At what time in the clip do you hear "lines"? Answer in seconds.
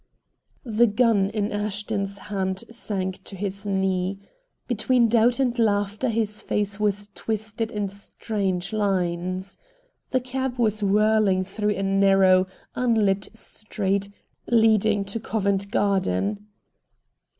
8.73-9.59